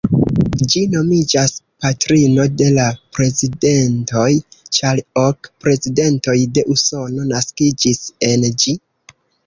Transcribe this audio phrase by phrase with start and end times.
[0.73, 1.53] Ĝi nomiĝas
[1.85, 4.25] "patrino de la prezidentoj",
[4.81, 8.81] ĉar ok prezidentoj de Usono naskiĝis en ĝi.